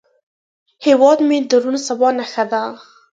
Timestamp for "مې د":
1.27-1.51